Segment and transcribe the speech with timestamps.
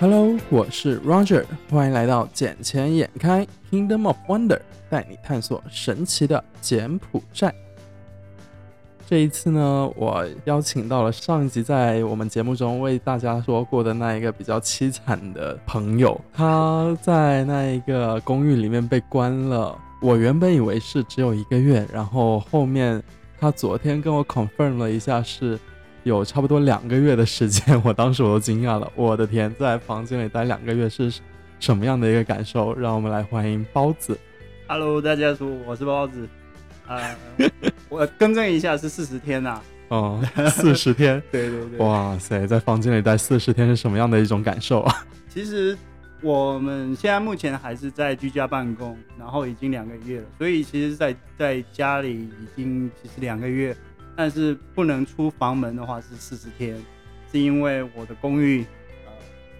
[0.00, 4.58] Hello，我是 Roger，欢迎来到捡钱眼开 Kingdom of Wonder，
[4.90, 7.54] 带你探索神奇的柬埔寨。
[9.06, 19.78] 这一次呢，我邀请到了上一集在我们节目中为大家说过的那一个比较凄惨的朋友，他在那一个公寓里面被关了。
[20.02, 23.00] 我原本以为是只有一个月，然后后面
[23.38, 25.56] 他昨天跟我 confirm 了一下是
[26.04, 27.78] 有差不多两个月的时间。
[27.82, 31.12] 我当时我都惊讶了，我的天，在房间里待两个月是
[31.58, 32.74] 什么样的一个感受？
[32.78, 34.16] 让我们来欢迎包子。
[34.68, 36.28] Hello，大家好，我是包子。
[36.86, 37.00] 啊、
[37.88, 39.58] 我更正一下，是四十天呐、
[39.88, 41.78] 哦，四十天， 对对对。
[41.78, 45.06] 哇塞，在房间里待四十天是什么样的一种感受啊？
[45.30, 45.74] 其实
[46.20, 53.74] 我们现在目前还是在居家办公，然后已经两个月了，所以其实在，在家里已经其实两个月，
[54.16, 56.76] 但是不能出房门的话是四十天，
[57.30, 58.64] 是因为我的公寓
[59.06, 59.12] 呃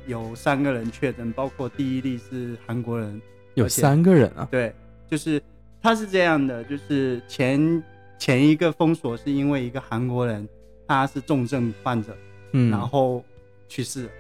[0.07, 3.21] 有三个人确诊，包括第一例是韩国人，
[3.55, 4.73] 有三个人啊，对，
[5.11, 5.43] 就是
[5.83, 7.83] 他是这样的，就是前
[8.19, 10.49] 前一个封锁是因为一个韩国人，
[10.87, 12.17] 他是重症患者，
[12.53, 13.25] 嗯，然后
[13.69, 14.11] 去世了，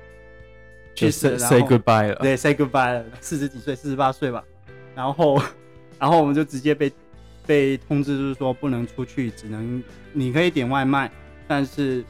[0.95, 2.17] 去世了 say goodbye 了。
[2.17, 4.45] 对，say goodbye 了，四十几岁，四十八岁吧，
[4.95, 5.41] 然后
[5.99, 6.93] 然后我们就直接被
[7.47, 11.11] 被通知，就是说不能出去，只能你可以点外卖，
[11.47, 12.05] 但是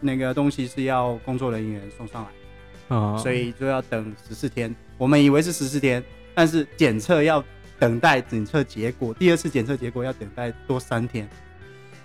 [0.00, 2.28] 那个东西是要工作人员送上来。
[2.96, 4.74] 啊，所以就要等十四天。
[4.96, 6.02] 我们以为是十四天，
[6.34, 7.44] 但是检测要
[7.78, 11.28] 等待检测结果，第二次检测结果要等待多三天，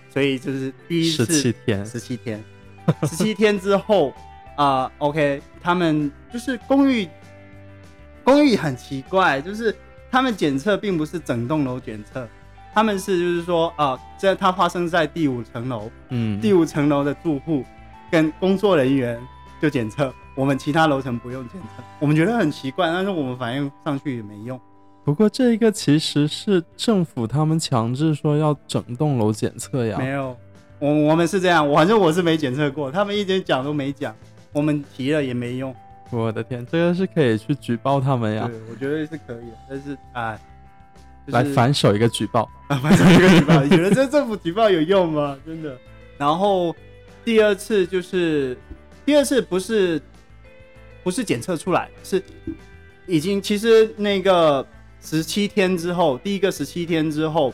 [0.09, 2.43] 所以就是第一十次七天，十七天，
[3.03, 4.13] 十七天之后
[4.57, 7.07] 啊、o k 他们就是公寓，
[8.23, 9.73] 公寓很奇怪，就是
[10.11, 12.27] 他们检测并不是整栋楼检测，
[12.73, 17.63] 他们是就是说啊、这它发生在第五层楼，嗯，第五层楼的住户
[18.11, 19.19] 跟工作人员
[19.61, 21.83] 就检测，我们其他楼层不用检测。
[21.99, 24.59] 我们觉得很奇怪，但是我们反映上去也没用。
[25.05, 30.35] 不过这一个其实是政府他们强制说要整栋楼检测呀，没有，
[30.79, 34.15] 我我们是这样，反正我是没检测过，他们一直讲都没讲，
[34.51, 35.75] 我们提了也没用。
[36.09, 40.39] 我的天，这个是可以去举报他们呀对，，我觉得是可以的，但是哎，
[41.25, 42.49] 就是来反手一个举报。
[42.67, 45.37] 啊， 反手一个举报，你觉得这政府举报有用吗？
[45.45, 45.77] 真的。
[46.17, 46.75] 然后
[47.25, 48.57] 第二次就是
[49.05, 50.01] 第二次不是
[51.03, 52.21] 不是检测出来，是
[53.05, 54.65] 已经其实那个
[55.01, 57.53] 十七天之后，第一个十七天之后，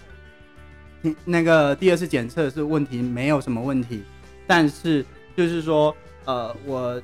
[1.04, 4.04] 嗯那个第二次检测是问题没有什么问题，
[4.46, 5.04] 但是
[5.36, 7.02] 就是说呃我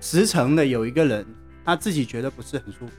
[0.00, 1.24] 十层的有一个人
[1.64, 2.92] 他自己觉得不是很舒服，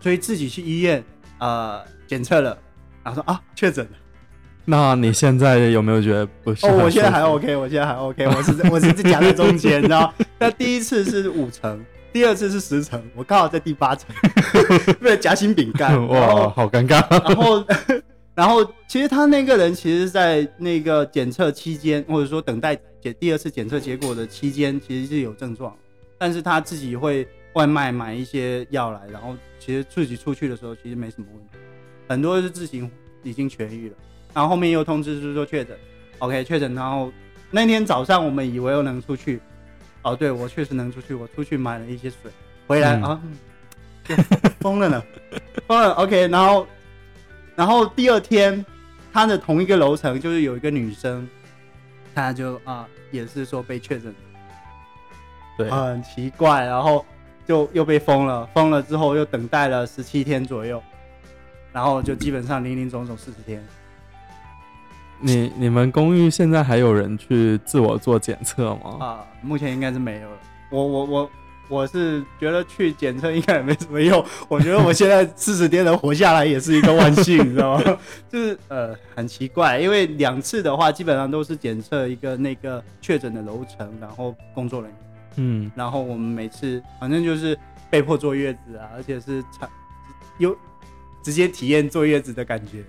[0.00, 1.04] 所以自己去医院
[1.42, 2.56] 呃检测了。
[3.04, 3.90] 然后说啊，确诊了。
[4.64, 6.64] 那你现在有没有觉得不是？
[6.68, 10.14] 哦，我现在还 OK，我现在还 OK，我是我是夹在中间，你知道？
[10.38, 14.14] 那第一次是五层，第二次是十层，我刚好在第八层，
[15.02, 16.06] 为了夹心饼干。
[16.06, 17.04] 哇，好尴尬。
[17.10, 17.64] 然后
[18.36, 25.76] 然后其实他那个人其实，在那个检测期间，或者说等待检第二次检测结果的期间，其实是有症状，
[26.16, 31.58] 但是他自己会外卖买一些药来，然后其实自己出去的时候其实没什么问题，
[32.08, 32.90] 很多是自行
[33.22, 33.96] 已经痊愈了，
[34.34, 35.76] 然后后面又通知是说确诊
[36.18, 37.12] ，OK 确诊，然后
[37.50, 39.40] 那天早上我们以为又能出去，
[40.02, 42.30] 哦，对我确实能出去，我出去买了一些水，
[42.66, 43.02] 回来、嗯。
[43.02, 43.22] 啊，
[44.04, 44.16] 就
[44.58, 45.02] 疯了呢，
[45.68, 46.66] 疯了，OK，然后
[47.54, 48.66] 然后第二天，
[49.12, 51.28] 他的同一个楼层就是有一个女生，
[52.12, 54.12] 她就啊、也是说被确诊，
[55.56, 57.06] 对，很奇怪，然后
[57.46, 60.82] 就又被封了，封了之后又等待了十七天左右，
[61.72, 63.62] 然后就基本上零零总总四十天。
[65.20, 68.96] 你你们公寓现在还有人去自我做检测吗？
[69.00, 70.36] 啊，目前应该是没有了。
[70.70, 71.30] 我我我
[71.68, 74.24] 我是觉得去检测应该也没什么用。
[74.48, 77.98] 我觉得我现在四十天能活下来也是一个万幸，你知道吗？
[78.28, 84.98] 就是呃很奇怪，因为两次的话基本上都是检测一个那个确诊的楼层，然后工作人员，
[85.36, 87.58] 嗯，然后我们每次反正就是
[87.90, 89.68] 被迫坐月子啊，而且是产
[90.38, 90.56] 有
[91.22, 92.84] 直接体验坐月子的感觉。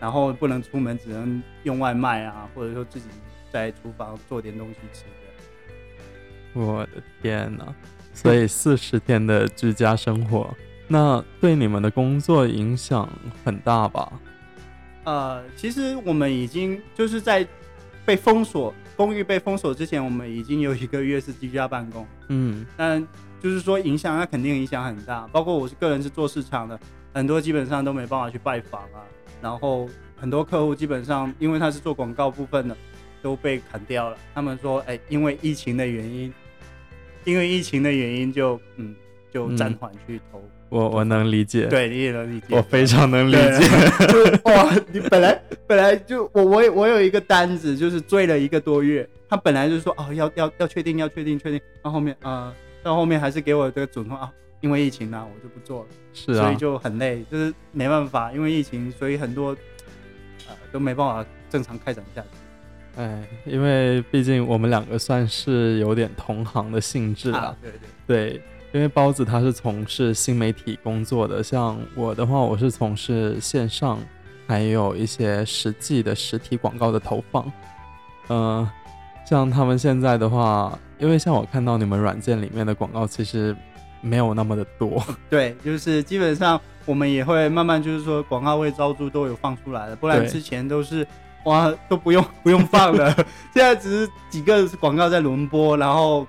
[0.00, 3.06] 然后不能出门，只能用外卖啊，或者说自己
[3.52, 6.60] 在厨房做点东西吃的。
[6.60, 7.72] 我的天呐！
[8.12, 10.52] 所以四十天的居家生活，
[10.88, 13.08] 那对你们的工作影响
[13.44, 14.12] 很大吧？
[15.04, 17.46] 呃，其实我们已经就是在
[18.04, 22.06] 被封锁公寓被封锁之前，我们已经有一个月是居家办公。
[22.28, 23.06] 嗯但
[23.40, 25.26] 就是说影响，那肯定影响很大。
[25.32, 26.78] 包括我是个人是做市场的，
[27.12, 29.02] 很多基本上都没办法去拜访啊。
[29.40, 32.76] 然后很多客户基本上因为他是做广告部分的，
[33.20, 34.16] 都被砍掉了。
[34.34, 36.32] 他们说，哎、因为疫情的原因，
[37.24, 38.94] 因为疫情的原因就嗯
[39.32, 40.40] 就嗯暂缓去投。
[40.72, 42.46] 我我能理解，对，你也能理解。
[42.48, 43.60] 我非常能理解。
[44.08, 52.50] 就哇，你本来本来就我我有我有一个单子，就是追了一个多月，他本来就是说哦要要要确定要确定确定，到后面呃
[52.82, 54.32] 到后面还是给我这个准话啊，
[54.62, 59.54] 因为疫情呢、我就不做了，是啊所以，就很累，就是没办法，因为疫情，所以很多
[60.48, 62.28] 呃都没办法正常开展下去。
[62.96, 67.70] 哎，因为毕竟我们两个算是有点同行的性质啊，对
[68.06, 68.42] 对，对，
[68.72, 73.98] 因为包子他是从事新媒体工作的，像我的话，我是从事线上，
[74.46, 77.52] 还有一些实际的实体广告的投放。
[78.28, 78.66] 嗯、
[79.28, 83.54] 像他们现在的话，因为像我看到你们软件里面的广告，其实
[84.00, 85.04] 没有那么的多。
[85.28, 91.06] 对，就是基本上我们也会慢慢就是说广告位招租都有放出来了，不然之前都是
[91.44, 93.14] 哇都不用不用放了，
[93.52, 96.26] 现在只是几个广告在轮播，然后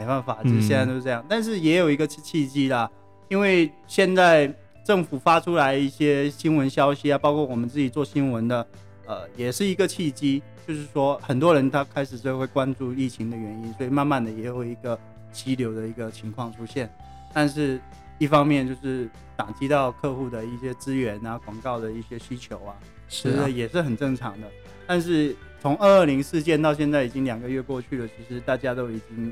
[0.00, 1.22] 没办法，就是现在都是这样。
[1.28, 2.90] 但是也有一个契契机啦，
[3.28, 4.50] 因为现在
[4.82, 8.66] 政府发出来一些新闻消息啊，包括我们自己做新闻的，
[9.04, 14.98] 呃，也是一个契机，就是说很多人他开始就会关注疫情的原因，所以慢慢的也有一个
[15.32, 16.90] 激流的一个情况出现。
[17.34, 17.78] 但是
[18.18, 19.06] 一方面就是
[19.36, 22.72] 打击到客户的一些资源啊、广告的一些需求啊，
[23.06, 24.46] 是啊，也是很正常的。
[24.86, 29.30] 但是从二二零事件到现在已经两个月过去了，其实大家都已经。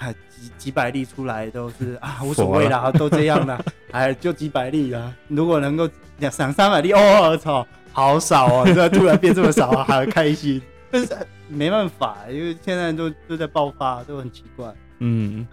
[0.00, 3.60] 啊，几几百例出来都是啊，无所谓啦，都这样啦，
[3.92, 5.12] 哎，就几百例啦。
[5.28, 5.88] 如果能够
[6.18, 10.60] 两两三百例，哦，我操，好少哦，这突然变这么少啊， 还开心。
[10.90, 11.16] 但是
[11.48, 14.72] 没办法，因为现在都都在爆发，都很奇怪。
[15.00, 15.46] 嗯，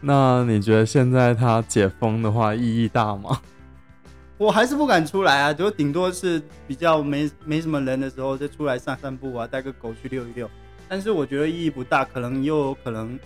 [0.00, 3.40] 那你觉得现在它解封的话意义大吗？
[4.38, 10.48] 我还是不敢出来啊，就顶多是比较没没什么人的时候就出来散散步啊，带个狗去遛一遛。
[10.88, 13.18] 但是我觉得意义不大，可能又有可能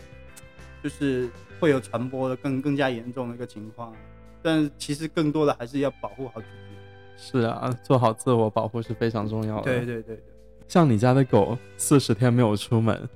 [0.83, 1.29] 就是
[1.61, 3.95] 会有传播的更更加严重的一个情况。
[4.43, 6.73] 但其实更多的还是要保护好自己。
[7.17, 9.63] 是啊，做好自我保护是非常重要的。
[9.63, 10.23] 对对对对。
[10.67, 13.09] 像你家的狗四十天没有出门，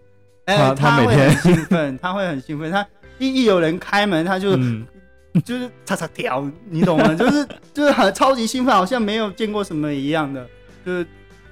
[0.44, 2.86] 哎、它它每天兴奋， 它会很兴奋，它
[3.18, 4.86] 一一有人开门，它就、嗯，
[5.44, 7.14] 就是叉叉跳，你懂吗？
[7.16, 10.46] 就是就是很超级兴奋，好像没有见过什么一样的，
[10.84, 11.06] 就是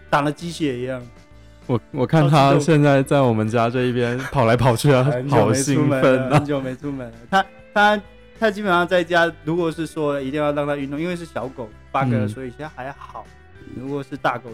[0.08, 1.02] 打了鸡血一样。
[1.66, 6.44] 我我看它超激动现在在我们家这一边跑来跑去啊好兴，奋啊很！
[6.44, 7.14] 久没出门了。
[7.30, 8.02] 他他
[8.38, 13.24] 他基本上在家，如果是说一定要让它运动，因为是小狗八个，嗯所以现在还好。
[13.76, 14.50] 如果是大狗，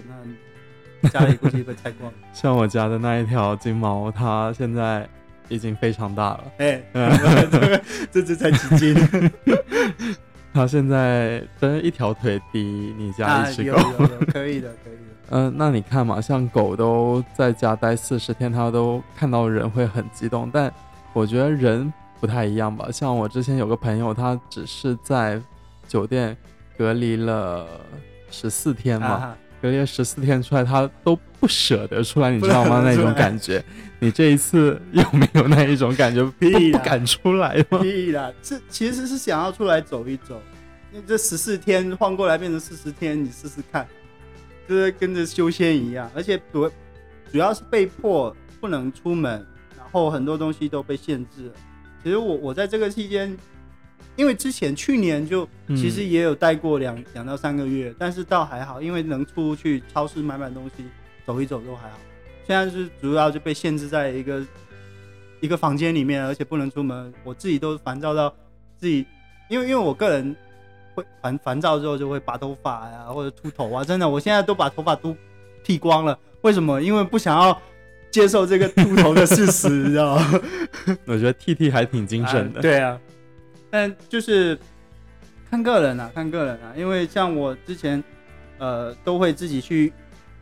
[1.02, 2.12] 那家里估计被拆光。
[2.32, 5.08] 像我家的那一条金毛，它现在
[5.48, 7.10] 已经非常大了，哎、嗯
[8.12, 8.94] 这只才几斤？
[10.54, 12.60] 它现在真的一条腿比
[12.98, 13.78] 你家啊，有一只狗。
[13.78, 14.96] 有有，可以的，可以
[15.30, 15.36] 的。
[15.36, 20.72] 嗯、那你看嘛，像狗都在家待四十天，它都看到人会很激动，但
[21.12, 22.88] 我觉得人不太一样吧。
[22.92, 25.40] 像我之前有个朋友，他只是在
[25.88, 26.36] 酒店
[26.76, 27.66] 隔离了
[28.30, 32.82] 十四天嘛，啊隔离了十四天出来，他都不舍得出来，你知道吗？
[32.84, 33.62] 那种感觉，
[33.98, 36.24] 你这一次有没有那一种感觉？
[36.24, 37.78] 不屁啦不敢出来吗？
[37.78, 40.40] 屁啦，这其实是想要出来走一走，
[40.92, 43.86] 因为这十四天换过来变成四十天，你试试看，
[44.70, 46.70] 就是跟着修仙一样，而且主
[47.32, 49.44] 主要是被迫不能出门，
[49.76, 51.52] 然后很多东西都被限制了。
[52.04, 53.36] 其实我我在这个期间，
[54.14, 60.84] 因为之前去年就嗯其实也有待过两两到三个月，但是倒还好，因为能出去超市买买东西，
[61.26, 61.98] 走一走都还好。
[62.46, 64.46] 现在是主要就被限制在一个
[65.40, 68.32] 一个房间里面，而且不能出门，我自己都烦躁到
[68.76, 69.04] 自己，
[69.48, 70.36] 因为因为我个人
[70.94, 75.16] 会烦烦躁之后就会拔头发呀、或者秃头啊，真的，我现在都把头发都
[75.62, 76.18] 剃光了。
[76.42, 76.80] 为什么？
[76.80, 77.56] 因为不想要
[78.10, 80.40] 接受这个秃头的事实， 你知道吗？
[81.06, 82.58] 我觉得剃剃还挺精神的。
[82.60, 82.98] 啊对啊，
[83.70, 84.58] 但就是
[85.50, 88.02] 看个人啊，看个人啊，因为像我之前
[88.58, 89.92] 呃都会自己去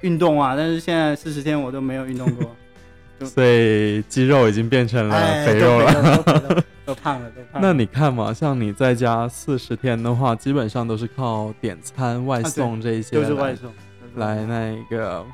[0.02, 2.55] 运动啊，但是现在四十天我都没有运动过，
[3.26, 7.68] 所以肌肉已经变成了哎，肥肉了，都胖了，都胖了。
[7.68, 13.71] 那你看嘛，像你在家四十天的话，基本上都是靠点餐、外送这一些来就是外送。
[14.14, 15.25] 来那个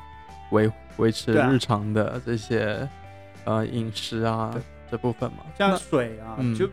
[0.51, 2.87] 维维持日常的这些
[3.45, 4.53] 呃饮食啊
[4.91, 5.37] 这部分嘛。
[5.57, 6.53] 像水啊，嗯。
[6.53, 6.69] 就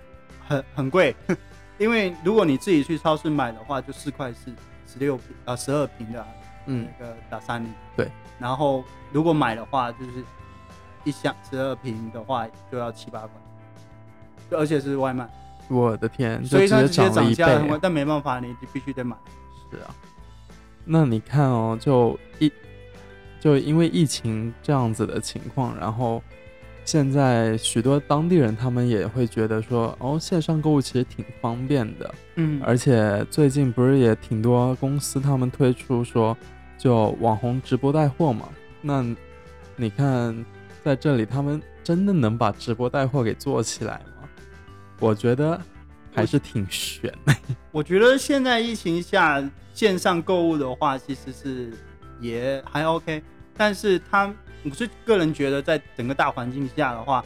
[0.48, 1.14] 很很贵，
[1.78, 4.52] 因为如果你自己去超市买的话，就四块四，
[4.86, 6.26] 十六瓶啊，十二瓶的、啊、
[6.66, 7.72] 嗯，那个打三零。
[7.96, 8.10] 对，
[8.40, 10.24] 然后如果买的话，就是
[11.04, 13.51] 一箱十二瓶的话就要七八块，就
[14.50, 15.28] 而且是外卖，
[15.68, 17.68] 我的天，所以它直接涨价了很。
[17.68, 19.16] 快，但没办法，你必须得买。
[19.70, 19.94] 是啊，
[20.84, 22.52] 那你看哦，就一
[23.40, 26.22] 就因为疫情这样子的情况，然后
[26.84, 36.36] 现在许多当地人他们也会觉得说，哦，线上购物其实挺方便的，嗯，而且最近不是也挺多公司他们推出说，
[36.76, 38.48] 就网红直播带货嘛。
[38.80, 39.04] 那
[39.76, 40.44] 你看
[40.84, 44.11] 在这里，他们真的能把直播带货给做起来吗？
[45.02, 45.60] 我觉得
[46.14, 47.34] 还是挺悬的。
[47.72, 49.42] 我觉得现在疫情下
[49.74, 51.72] 线上购物的话，其实是
[52.20, 53.20] 也还 OK，
[53.56, 54.32] 但是它
[54.62, 57.24] 我是个人觉得，在整个大环境下的话，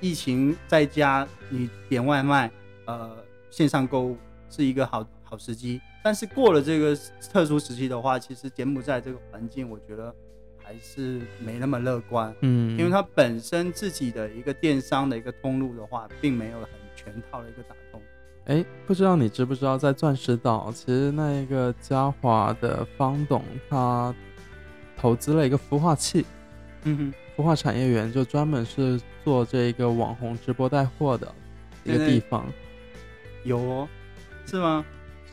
[0.00, 2.50] 疫情在家你点外卖，
[2.86, 3.16] 呃，
[3.50, 4.18] 线上购物
[4.50, 5.80] 是一个好好时机。
[6.02, 6.96] 但是过了这个
[7.32, 10.12] 特殊时期的话，其实柬埔寨这个环境，我觉得
[10.60, 12.34] 还是没那么乐观。
[12.40, 18.02] 嗯，因为它本身自己的一个电商的一个通路的话，并没有很全套的一个打通。
[18.46, 24.12] 哎，不知道你知不知道，在钻石岛，其实那一个嘉华的方董他
[24.96, 26.24] 投资了一个孵化器。
[26.84, 31.32] 嗯哼，孵化产业园就专门是做这个网红直播带货的
[31.84, 32.46] 一个地方，
[33.44, 33.88] 有哦，
[34.46, 34.84] 是吗？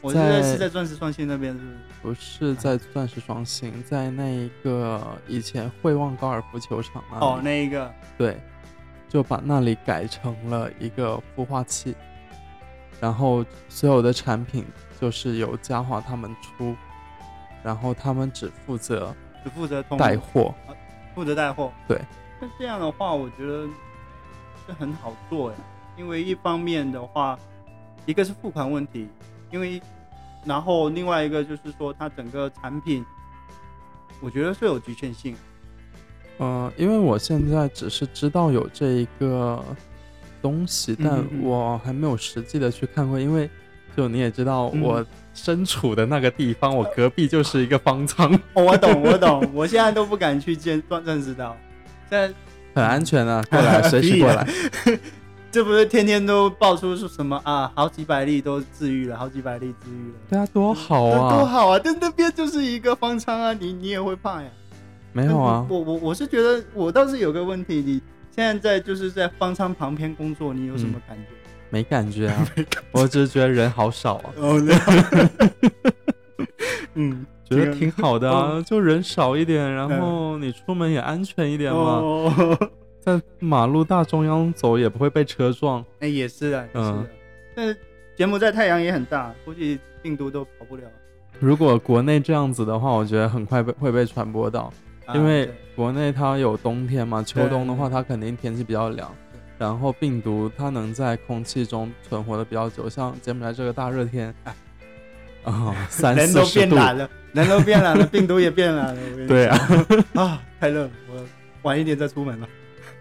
[0.01, 1.59] 我现在是在钻石双星那边，是
[2.01, 2.39] 不是？
[2.41, 8.37] 不是在钻石双星，在那一个以前汇旺高尔夫球场啊哦，那一个对，
[9.13, 11.95] 就把那里改成了一个孵化器，
[12.99, 14.65] 然后所有的产品
[14.99, 16.75] 就是由嘉华他们出，
[17.63, 20.51] 然后他们只负责只负责带货。
[21.13, 22.01] 负责带货，对。
[22.41, 23.67] 那这样的话，我觉得
[24.67, 25.57] 这很好做呀。
[25.95, 27.37] 因为一方面的话，
[28.07, 29.07] 一个是付款问题，
[29.51, 29.79] 因为
[30.43, 33.05] 然后另外一个就是说，它整个产品，
[34.21, 35.37] 我觉得是有局限性。
[36.39, 39.63] 嗯，因为我现在只是知道有这一个
[40.41, 43.19] 东西，但我还没有实际的去看过。
[43.19, 43.49] 因为
[43.95, 45.05] 就你也知道我。
[45.35, 48.39] 身处的那个地方，我隔壁就是一个方舱。
[48.53, 51.57] 我懂，我懂，我现在都不敢去见断钻石岛，
[52.07, 52.31] 现在
[52.75, 54.47] 很安全啊，过来随时过来。
[55.49, 57.71] 这不是天天都爆出是什么啊？
[57.73, 60.17] 好几百例都治愈了，好几百例治愈了。
[60.29, 61.81] 对啊，多好啊，多好啊！
[61.83, 64.47] 但那边就是一个方舱啊，你你也会怕呀？
[65.13, 68.01] 没有啊，我我我是觉得我倒是有个问题，你
[68.31, 71.23] 现在在就是在方舱旁边工作，你有什么感觉？
[71.69, 72.47] 没感觉啊，
[72.91, 74.33] 我只是觉得人好少啊。
[74.37, 74.59] 哦，
[76.95, 82.01] 嗯，觉得挺好的啊，就人少一点，然后你出门也安全一点嘛。
[82.99, 85.83] 在马路大中央走也不会被车撞。
[85.99, 87.05] 哎，也是啊，嗯。
[87.55, 87.75] 但
[88.15, 90.83] 柬埔寨太阳也很大，估计病毒都跑不了。
[91.39, 94.71] 如果国内这样子的话，我觉得很快被会被传播到，
[95.13, 99.13] 因为国内它有冬天嘛，秋冬的话它肯定天气比较凉。
[99.59, 104.33] 然后病毒它能在空气中存活的比较久，像柬埔寨这个大热天，
[105.43, 109.27] 啊，三人都变懒了，人都变懒了，病毒也变懒了。
[109.27, 109.57] 对啊，
[110.15, 111.25] 啊，太热了，我
[111.61, 112.47] 晚一点再出门了。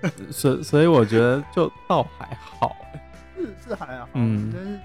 [0.31, 2.77] 所所以我觉得就倒还好，
[3.37, 4.79] 是是还好，嗯，但是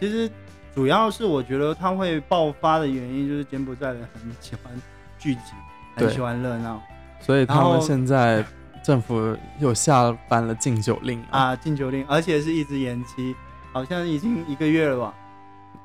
[0.00, 0.30] 其实
[0.74, 4.72] 主要是我觉得它会爆发的原因就是柬埔寨人很喜欢
[5.18, 5.52] 聚集，
[5.94, 6.80] 很喜欢热闹，
[7.20, 8.44] 所以他们现在。
[8.82, 11.54] 政府又下颁了禁酒令啊！
[11.54, 13.36] 禁酒令，而且是一直延期，
[13.74, 15.14] 好像已经一个月了吧？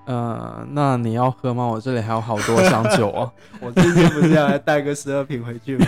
[0.05, 1.65] 呃，那你要喝吗？
[1.65, 3.29] 我这里还有好多箱酒哦。
[3.59, 5.85] 我今天不是要来带个十二瓶回去吗？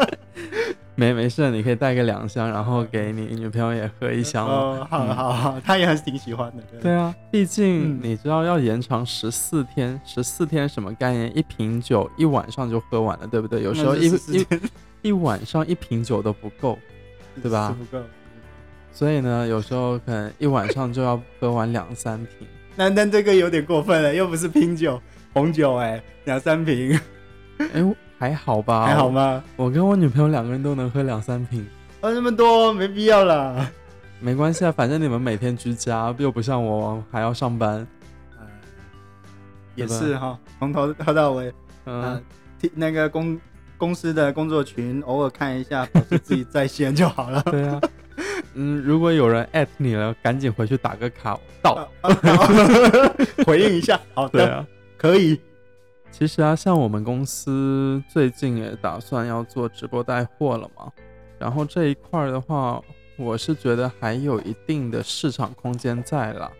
[0.98, 4.84] 没没事，你可以带个两箱，然后给你女朋友也喝一箱哦。
[4.90, 6.62] 好好好，她也还是挺喜欢的。
[6.80, 11.38] 对啊，毕竟你知道要延长十四天，十四天什么概念？
[11.38, 13.62] 一瓶酒一晚上就喝完了，对不对？
[13.62, 14.46] 有时候一一。
[15.00, 16.76] 一晚上一瓶酒都不够，
[17.40, 17.72] 对吧？
[17.78, 18.02] 不够。
[18.90, 22.44] 所以呢，有时候可能一晚上就要喝完两三瓶。
[22.74, 25.00] 那那这个有点过分了，又不是拼酒，
[25.32, 26.98] 红酒哎，两三瓶。
[27.72, 28.86] 哎，还好吧？
[28.86, 29.42] 还好吗？
[29.56, 31.66] 我跟我女朋友两个人都能喝两三瓶。
[32.00, 33.70] 喝那么多没必要啦。
[34.20, 37.86] 没关系啊，反正你们每天居家，又不像我还要上班。
[38.38, 38.46] 嗯，
[39.74, 41.52] 也是哈，从头喝到尾。
[41.86, 42.22] 嗯，
[42.74, 43.38] 那个公。
[43.78, 47.40] 公司的工作群偶尔看一下，保持自己在线就好了。
[47.42, 47.80] 对啊，
[48.54, 51.88] 嗯，如果有人艾特你了，赶紧回去打个卡到，
[53.46, 54.00] 回应一下。
[54.14, 55.40] 好的，啊，可以。
[56.10, 60.92] 其实啊，像我们公司最近也打算要做直播带货了嘛，
[61.38, 62.82] 然后这一块的话，
[63.16, 66.52] 我是觉得还有一定的市场空间在了。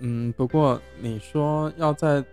[0.00, 2.24] 嗯，不过你说要在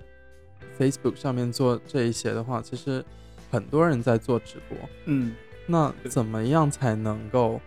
[0.77, 3.03] Facebook 上面做这一些的话，其实。
[3.51, 5.35] 很多人在做直播，嗯，
[5.67, 7.61] 那怎么样才能够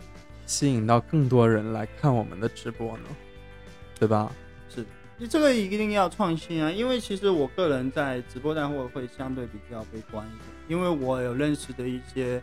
[0.45, 3.05] 吸引到更多人来看我们的直播呢？
[3.97, 4.33] 对吧？
[4.69, 4.87] 是，你
[5.29, 6.71] 这个一定要创新啊！
[6.71, 12.43] 因为其实我个人在直播带货会相对比较悲观一点，因为我有认识的一些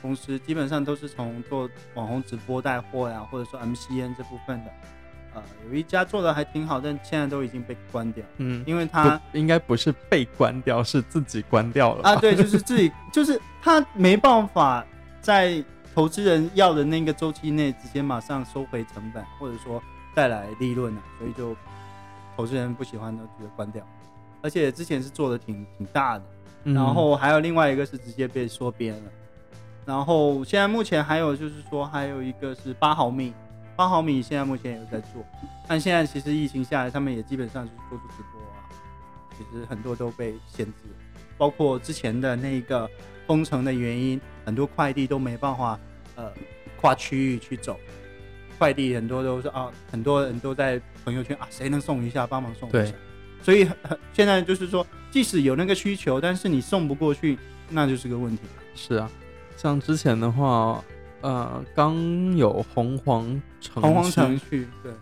[0.00, 4.70] 公司，基本上都是从做网红直播带货呀，或者说 MCN 这部分的。
[5.34, 8.24] 呃，有一家做的还挺好，但现在都已经被关掉。
[8.38, 12.16] 嗯，因为他应该不是被关掉，是自己关掉了啊。
[12.16, 14.86] 对，就是自己，就是他没办法
[15.20, 15.62] 在
[15.92, 19.82] 投资人要的那个周期内直接马上收回成本，或者说
[20.14, 21.56] 带来利润啊，所以就
[22.36, 23.86] 投资人不喜欢的直接关掉。
[24.42, 26.24] 而且之前是做的挺挺大的，
[26.64, 29.10] 然后还有另外一个是直接被缩编了。
[29.86, 33.32] 然后现在目前还有就是说还有一个是八毫米。
[33.76, 35.20] 八毫米现在目前也有在做，
[35.66, 38.70] 但现在其实疫情下来，他们也基本上就是做出直播啊，
[39.36, 40.74] 其实很多都被限制，
[41.36, 42.88] 包括之前的那个
[43.26, 45.76] 封城的原因，很多快递都没办法
[46.14, 46.32] 呃
[46.80, 47.76] 跨区域去走，
[48.60, 52.92] 快递很多都是啊，很多人都在朋友圈啊，谁能送一下，帮忙送一下，
[53.42, 53.68] 所以
[54.12, 58.42] 现在就是说，即使有那个需求，但是你送不过去，那就是个问题。
[58.74, 59.10] 是啊，
[59.56, 60.82] 像之前的话。
[61.20, 63.24] 呃，刚有红黄
[63.58, 64.92] 程红黄程序，对，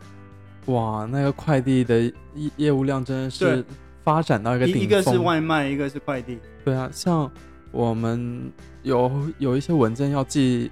[0.73, 3.64] 哇，那个快递的业业务量真的是
[4.04, 4.82] 发展到一个顶峰。
[4.85, 6.38] 一个是外卖，一个是快递。
[6.64, 7.28] 对啊，像
[7.73, 8.52] 我们
[8.85, 10.71] 有有一些文件要寄，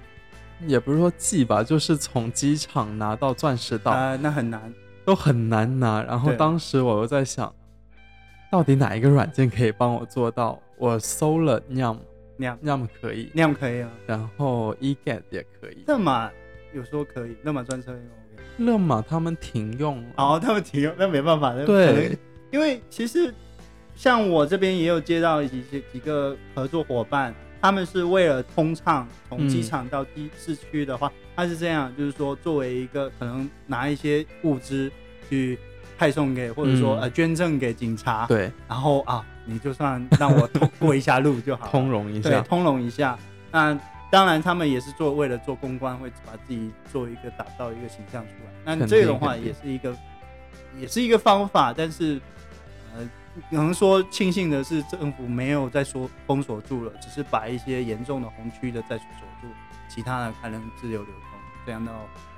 [0.65, 4.73] 也不是说寄吧，就是从机场拿到钻石岛，啊，那很难，
[5.05, 6.03] 都很难拿。
[6.03, 7.53] 然后当时我又在想，
[8.51, 10.59] 到底哪一个软件可以帮我做到？
[10.77, 11.97] 我搜了 Nyam。
[12.59, 13.91] 那么可以，那样可以啊。
[14.07, 15.83] 然后 eGet 也可以。
[15.85, 16.31] 乐马
[16.73, 18.67] 有说可以，乐马专车用。
[18.67, 20.03] 乐马他们停用。
[20.15, 21.53] 哦，他们停用，那没办法。
[21.65, 22.17] 对，
[22.49, 23.31] 因为其实
[23.95, 27.31] 像我这边也有接到一些几个合作伙伴，
[27.61, 34.91] 他们是为了通畅从机场到地市区的话，他是这样，就是说作为一个可能拿一些物资
[35.29, 35.57] 去
[35.97, 38.25] 派送给，或者说呃捐赠给警察。
[38.27, 39.25] 对，然后啊。
[39.43, 43.17] 你就算让我通过一下路就好，通融一下，对，通融一下。
[43.51, 43.77] 那
[44.11, 48.75] 当然，他们也是做为了做公关，会把自己做一个打造一个形象出来。
[48.75, 49.95] 那这种话也是一个，
[50.79, 51.73] 也是一个方法。
[51.75, 52.21] 但是，
[53.35, 59.07] 呃，能说庆幸的是，政府没有再说封锁住了，只是把一些严重的红区的再锁
[59.41, 59.47] 住，
[59.87, 61.39] 其他的还能自由流通。
[61.65, 61.93] 这样到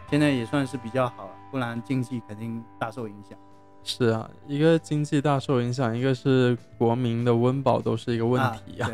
[0.10, 3.38] 现在也算是比较好，不然经济肯定大受影响。
[3.84, 8.90] 是啊，一个经济大受影响，一个是国民的温饱都是一个问题呀。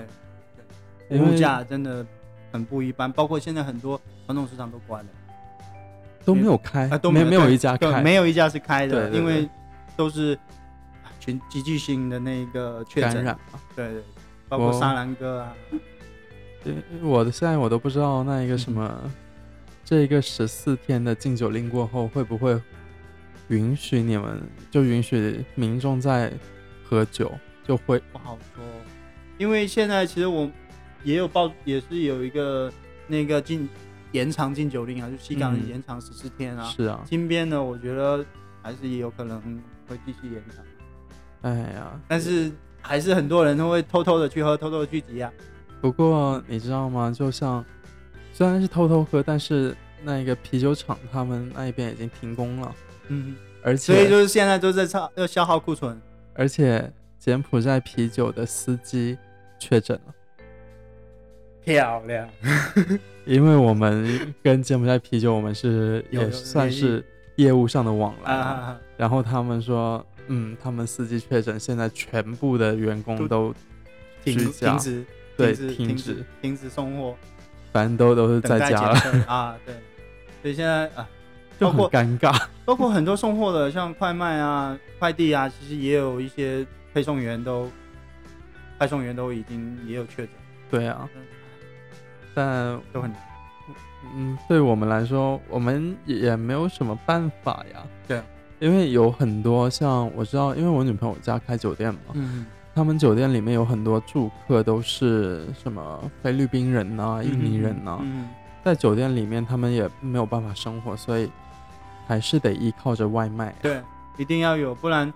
[1.09, 2.05] 对，物价真的
[2.51, 5.09] 很不一般，包括现在很多传统市场都关了，
[6.25, 9.47] 都没有开，啊都没没有一家开，没有一家是开的，因为
[9.95, 10.37] 都是
[11.19, 13.37] 群集聚性的那个确诊嘛。
[13.75, 14.03] 对对，
[14.47, 15.53] 包括沙兰哥啊。
[16.63, 18.99] 对，我的现在我都不知道那一个什么，
[19.83, 22.59] 这一个十四天的禁酒令过后会不会。
[23.49, 26.31] 允许你们就允许民众在
[26.83, 27.31] 喝酒，
[27.65, 28.63] 就会不好说，
[29.39, 30.47] 因为现在其实我
[31.03, 32.71] 也有报，也是有一个
[33.07, 33.67] 那个禁
[34.11, 36.63] 延长禁酒令啊，就西港延长十四天啊。
[36.65, 38.23] 是啊，金边呢，我觉得
[38.61, 39.41] 还是也有可能
[39.87, 40.63] 会继续延长。
[41.41, 45.31] 哎呀，但是还是很多人都会偷偷的去喝，偷偷的去挤啊。
[45.81, 47.11] 不过你知道吗？
[47.15, 47.63] 就像
[48.33, 52.75] 虽然是偷偷喝，但是那个啤酒厂他们那一边已经停工了。
[53.07, 55.99] 嗯，而且所以就是现在都在超要消耗库存，
[56.33, 59.17] 而且柬埔寨啤酒的司机
[59.57, 60.13] 确诊了，
[61.63, 62.29] 漂亮，
[63.25, 67.03] 因为我们跟柬埔寨啤酒，我们是也算是
[67.35, 73.53] 业务上的往来，然后他们说，嗯，他们司机确诊，现在全部的员工都
[74.23, 77.15] 停停止，对，停止停止送货，
[77.73, 79.75] 反正都都是在家了啊，对，
[80.41, 81.07] 所以现在啊。
[81.59, 87.69] 就很尴尬，包括很多送货的，像快卖啊、快递啊，其实也有一些配送员都，
[88.79, 90.29] 配送员都已经也有确诊。
[90.71, 91.09] 对啊，
[92.33, 93.13] 但都很，
[94.15, 97.83] 嗯，对我们来说，我们也没有什么办法呀。
[98.07, 98.21] 对，
[98.59, 102.45] 因为有很多像我知道，因为我女朋友家开酒店嘛，嗯，
[102.75, 107.99] 他们酒店里面有很多住客都是什么菲律宾人呐、印尼人呐，
[108.63, 111.29] 在酒店里面他们也没有办法生活，所以。
[112.07, 113.79] 还是得依靠着外卖，对，
[114.17, 115.13] 一定要有，不然，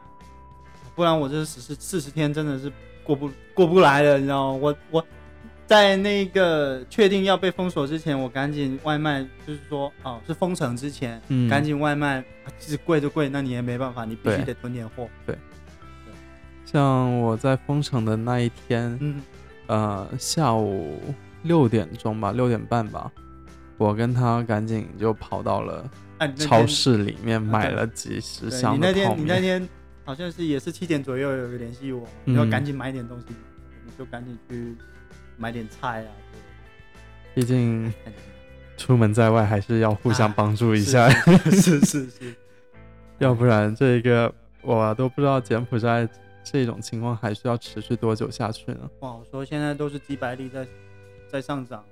[0.93, 2.71] 不然我这十四四十天真的是
[3.03, 4.59] 过不过不来的，你知道吗？
[4.61, 5.05] 我我
[5.65, 12.23] 在那个确定要被封锁之前，我赶紧外卖，就是说，哦，是封城之前，赶紧外卖，
[12.59, 15.07] 是贵就贵，那你也没办法，你必须得囤点货。
[15.25, 15.37] 对，
[16.65, 19.21] 像我在封城的那一天，嗯，
[19.67, 20.99] 呃，下午
[21.43, 23.11] 六点钟吧，六点半吧，
[23.77, 25.89] 我跟他赶紧就跑到了。
[26.37, 28.75] 超市里面买了几十箱。
[28.75, 29.67] 你那天你那天
[30.05, 33.25] 好像是也是七点左右有联系我，要赶紧买点东西，
[33.85, 34.73] 你就赶紧去
[35.37, 36.09] 买点菜啊。
[37.35, 37.91] 毕竟
[38.77, 41.09] 出门在外还是要互相帮助一下，
[41.51, 42.33] 是是是，
[43.19, 46.07] 要不然这个我都不知道柬埔寨
[46.43, 48.89] 这种情况还需要持续多久下去呢？
[48.99, 50.67] 不好说，现在都是几百例在
[51.31, 51.83] 在上涨，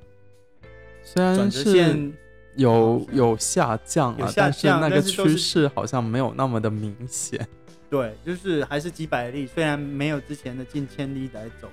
[1.04, 2.14] 虽然是线
[2.56, 7.48] 有有下降啊，但是那个趋势好像没有那么的明显。
[7.90, 11.70] 对，就是还是几百例，虽然没有之前的近千例来走，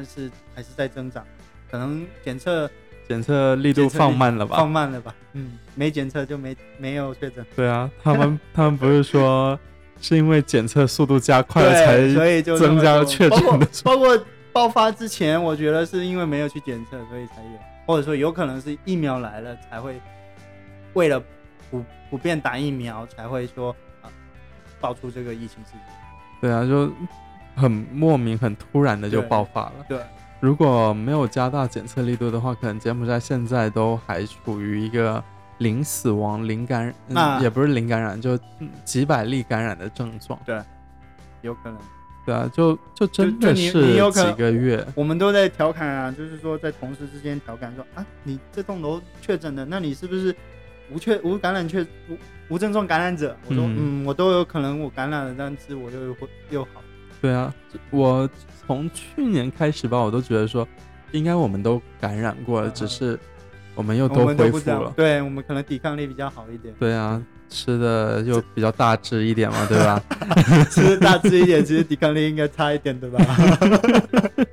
[0.00, 1.22] 但是还是在增长，
[1.70, 2.70] 可能检测
[3.06, 4.56] 检测力度放慢了吧？
[4.56, 5.14] 放慢了吧？
[5.34, 9.60] 嗯，没检测就没没有确诊，对啊，他们 他们不是说
[10.00, 14.18] 是因为检测速度加快了才，所以就增加了确诊的数包括
[14.54, 20.00] 爆发之前，我觉得是因为没有去检测，所以才有，或者说有可能是疫苗来了才会
[20.94, 21.22] 为了
[21.70, 24.08] 普普遍打疫苗才会说啊
[24.80, 25.80] 爆出这个疫情事件。
[26.40, 26.90] 对啊，就
[27.54, 29.74] 很莫名、很突然的就爆发了。
[29.88, 29.98] 对，
[30.40, 35.22] 如果没有加大检测力度的话，可能柬埔寨现在都还处于一个
[35.58, 40.38] 零死亡、零感染，也不是零感染，就嗯几百例感染的症状。
[40.44, 40.60] 对
[41.42, 41.78] 有可能。
[42.26, 43.72] 对啊，就就真的是
[44.12, 44.86] 几个月。
[44.94, 50.34] 我们都在调侃啊，就是说在同事之间调侃说啊，你这栋楼确诊的，那你是不是
[50.92, 52.18] 无确无感染确无
[52.50, 53.34] 无症状感染者？
[53.48, 56.82] 我说嗯嗯我都有可能我感染了，但是我又会又好。
[57.20, 57.52] 对啊，
[57.90, 58.28] 我
[58.66, 60.66] 从去年开始吧，我都觉得说，
[61.12, 63.18] 应该我们都感染过了，嗯只是
[63.74, 64.92] 我们又都恢复了。
[64.96, 70.02] 对我们可能抵抗力比较好一点，对啊，吃的又比较大只一点嘛，对吧？
[70.70, 73.24] 吃的大只一点，其实抵抗力应该差一点，对吧？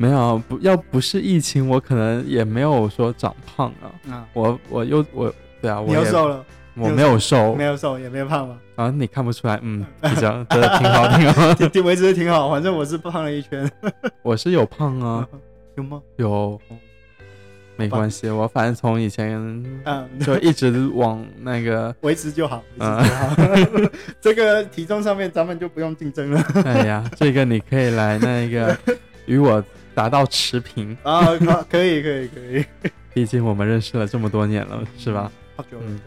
[0.00, 3.90] 没有，不要不是疫情，我可能也没有说长胖啊。
[4.12, 6.44] 啊，我我又我对啊，我又也瘦了，
[6.78, 8.58] 我没有瘦没有瘦也没有胖吗？
[8.76, 11.54] 啊，你看不出来，嗯，比较的，挺好挺好。
[11.54, 13.70] 挺挺维持的挺好，反正我是胖了一圈，
[14.22, 15.26] 我是有胖啊，
[15.76, 16.00] 有吗？
[16.16, 16.60] 有，
[17.76, 19.36] 没关系，我反正从以前
[19.84, 23.14] 嗯， 就一直往那个，维持就好，维嗯持就
[23.84, 23.90] 好。
[24.20, 28.76] 这个体重上面咱们就不用竞争了哎呀，这个你可以来那个
[29.26, 29.62] 与我
[29.94, 32.64] 达到持平，啊，可可以可以可以，
[33.14, 35.30] 毕竟我们认识了这么多年了，是吧？？
[35.56, 36.00] 好久了，嗯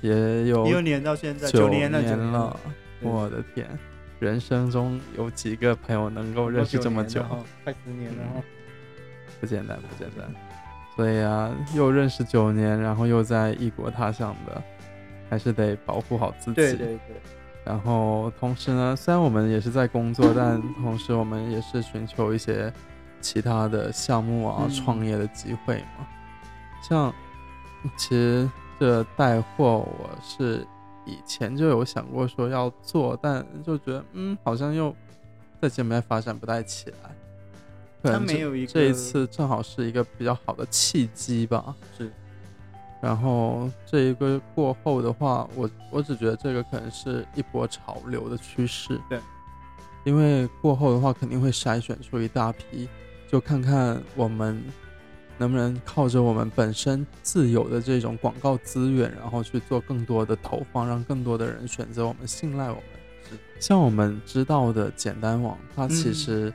[0.00, 2.60] 也有一六年到现在，九年了，九年了，
[3.00, 3.66] 我的天，
[4.18, 7.20] 人生中有几个朋友能够认识这么久？
[7.22, 8.42] 哦，快十年了哦。
[9.40, 10.28] 不简单，不简单。
[10.96, 14.62] 所以啊，又认识九年，然后又在异国他乡的，
[15.30, 16.54] 还是得保护好自己。
[16.54, 17.16] 对对对，
[17.64, 22.72] 然后同时呢，虽然我们也是在工作， 但同时我们也是寻求一些
[23.20, 26.06] 其他的项目啊、嗯创业的机会嘛。
[26.82, 27.14] 像
[27.96, 30.66] 其实这带货，我是
[31.04, 34.94] 以前就有想过说要做，但就觉得嗯，好像又
[35.60, 37.10] 在柬埔寨发展不太起来。
[38.00, 41.74] 可能这没有一个这一次正好是一个比较好的契机吧。
[41.96, 42.10] 是。
[43.02, 49.00] 然后这一个过后的话，我我只觉得这个可能是一波潮流的趋势。
[49.08, 49.18] 对。
[50.04, 52.88] 因为过后的话，肯定会筛选出一大批，
[53.30, 54.62] 就看看我们
[55.38, 62.82] 能不能靠着我们本身自有的这种广告资源，然后去做更多的投放，让更多的人选择我们、信赖我们。
[63.30, 66.52] 是像我们知道的简单网，它其嗯实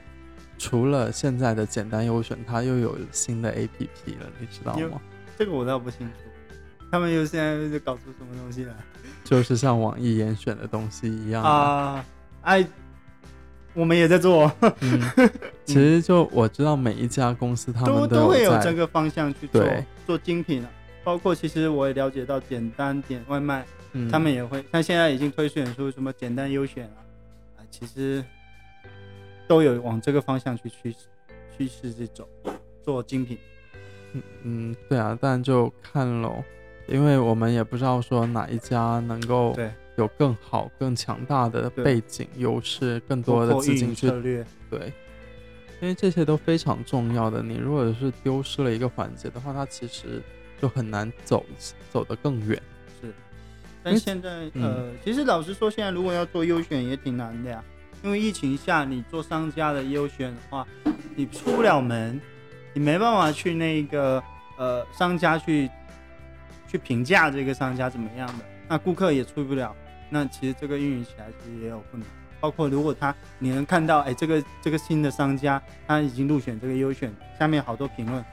[0.58, 5.02] 除了现在的简单优选，它又有新的 APP 了，你知道吗？
[5.38, 6.14] 这个我倒不清楚。
[6.92, 8.74] 他们又现在就搞出什么东西来
[9.24, 11.50] 就是像网易严选的东西一样的。
[11.50, 12.06] 啊？
[12.44, 12.68] 哎，
[13.74, 15.02] 我们也在做，嗯，
[15.66, 19.64] 其实就我知道每一家公司他都们都会有这个方向去做
[20.06, 20.70] 做精品啊。
[21.04, 27.00] 包括其实我也了解到，简单点外卖，嗯他们也会，像现在已经推选出什么简单优选啊，
[27.58, 28.24] 啊，其实
[29.48, 30.98] 都有往这个方向去趋势
[31.58, 32.26] 趋势去走，
[32.84, 33.38] 做精品。
[34.44, 36.44] 嗯，对啊，但就看喽，
[36.88, 44.92] 因为我们也不知道说哪一家能够对，有更好、更强大的背景优势，更多的资金去策略，对，
[45.82, 47.44] 因为这些都非常重要的。
[47.44, 50.22] 你如果是丢失了一个环节的话，它其实
[50.60, 51.46] 就很难走
[51.92, 52.60] 走得更远。
[53.02, 53.14] 是。
[53.84, 57.64] 但现在嗯呃，其实老实说，现在如果要做优选也挺难的呀，
[58.02, 60.66] 因为疫情下，你做商家的优选的话，
[61.16, 62.20] 你出不了门，
[62.74, 64.24] 你没办法去那个
[64.58, 65.70] 呃商家去
[66.68, 69.76] 去评价这个商家怎么样的，那顾客也出不了，
[70.14, 72.08] 那其实这个运营起来其实也有困难。
[72.40, 78.24] 包括如果他你能看到，哎，这个这个新的商家他已经入选这个优选，下面好多评论，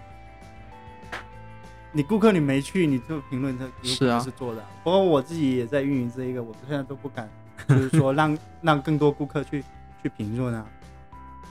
[1.92, 4.62] 你顾客你没去，你这个评论他有可是啊能是做的。
[4.84, 7.30] 不过我自己也在运营这一个，我现在都不敢，
[7.68, 9.64] 就是说 让让更多顾客去
[10.02, 10.66] 去评论啊。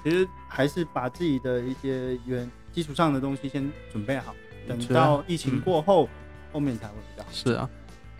[0.03, 4.35] 其实还是把自己的一些原基础上的东西先准备好，
[4.67, 6.07] 等到疫情嗯过后，
[6.51, 7.29] 后面才会比较好。
[7.31, 7.69] 是啊，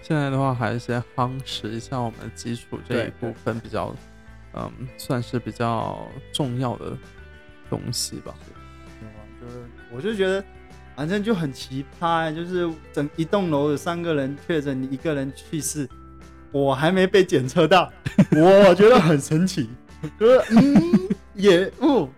[0.02, 3.96] 现在的话还是先夯实一下我们的基础这一部分比较，
[4.54, 6.98] 嗯，算是比较重要的
[7.70, 8.34] 东西吧。
[9.02, 10.44] 有啊就是我就觉得，
[10.96, 15.88] 反正就很奇葩，就是整一栋楼有三个人确诊，你一个人去世，
[16.52, 17.92] 我还没被检测到，
[18.36, 19.70] 我觉得很神奇，
[20.20, 22.10] 就是嗯， 也哦，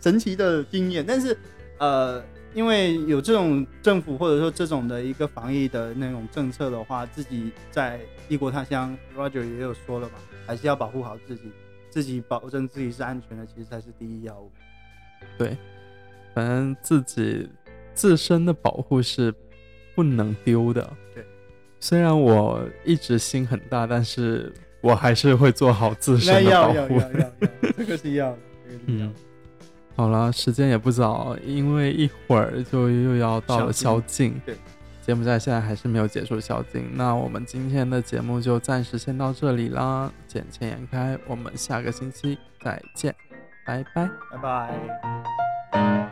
[0.00, 1.04] 神奇的经验。
[1.06, 1.36] 但是
[1.78, 2.24] 呃，
[2.56, 10.14] 因为有这种政府或者说这种的一个防疫的那种政策的话，自己在异国他乡，Roger 也有说了嘛，
[10.46, 11.52] 还是要保护好自己，
[11.90, 14.50] 自己保证自己是安全的，其实才是第一要务。
[15.36, 15.54] 对，
[16.34, 17.46] 反正自己
[17.92, 19.34] 自身的保护是
[19.94, 20.82] 不能丢的。
[21.14, 21.22] 对，
[21.78, 26.94] 虽然我一直心很大，但是我还是会做好自那身的保要要护。
[26.94, 27.30] 要要要，
[27.76, 29.14] 这个是要的，这个是要的嗯。
[29.96, 34.38] 好了，时间也不早，因为一会儿就又要到了宵宵禁。
[34.44, 34.54] 对，
[35.00, 36.90] 柬埔寨现在还是没有结束宵禁。
[36.92, 43.14] 那我们今天的节目就暂时先到这里啦，见钱眼开，我们下个星期再见，
[43.66, 44.10] 拜拜。
[44.30, 44.38] 拜
[45.72, 46.05] 拜。